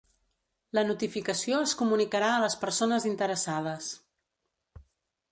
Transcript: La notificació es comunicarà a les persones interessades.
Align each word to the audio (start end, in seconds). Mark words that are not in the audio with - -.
La 0.77 0.83
notificació 0.91 1.59
es 1.65 1.73
comunicarà 1.81 2.29
a 2.37 2.39
les 2.43 2.55
persones 2.63 3.05
interessades. 3.11 3.91